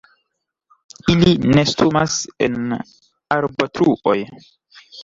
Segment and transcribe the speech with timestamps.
[1.15, 2.17] Ili nestumas
[2.49, 2.59] en
[3.39, 4.21] arbotruoj.